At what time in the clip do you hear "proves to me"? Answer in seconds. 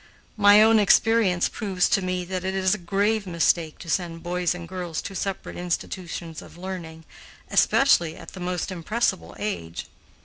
1.47-2.25